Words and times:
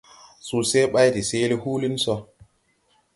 Suseʼ 0.47 0.87
bày 0.93 1.09
de 1.15 1.21
seele 1.29 1.55
huulin 1.61 1.95
so. 2.03 2.15